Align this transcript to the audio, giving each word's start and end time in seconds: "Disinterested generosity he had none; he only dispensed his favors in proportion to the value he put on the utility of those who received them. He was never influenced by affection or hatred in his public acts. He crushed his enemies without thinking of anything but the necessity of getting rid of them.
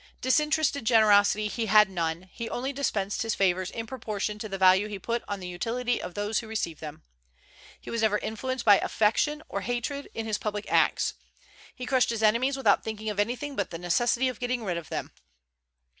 "Disinterested 0.19 0.83
generosity 0.83 1.47
he 1.47 1.67
had 1.67 1.87
none; 1.87 2.23
he 2.33 2.49
only 2.49 2.73
dispensed 2.73 3.21
his 3.21 3.35
favors 3.35 3.69
in 3.69 3.85
proportion 3.85 4.39
to 4.39 4.49
the 4.49 4.57
value 4.57 4.87
he 4.87 4.97
put 4.97 5.23
on 5.27 5.39
the 5.39 5.47
utility 5.47 6.01
of 6.01 6.15
those 6.15 6.39
who 6.39 6.47
received 6.47 6.81
them. 6.81 7.03
He 7.79 7.91
was 7.91 8.01
never 8.01 8.17
influenced 8.17 8.65
by 8.65 8.79
affection 8.79 9.43
or 9.47 9.61
hatred 9.61 10.09
in 10.15 10.25
his 10.25 10.39
public 10.39 10.65
acts. 10.71 11.13
He 11.75 11.85
crushed 11.85 12.09
his 12.09 12.23
enemies 12.23 12.57
without 12.57 12.83
thinking 12.83 13.11
of 13.11 13.19
anything 13.19 13.55
but 13.55 13.69
the 13.69 13.77
necessity 13.77 14.27
of 14.27 14.39
getting 14.39 14.63
rid 14.65 14.75
of 14.75 14.89
them. 14.89 15.11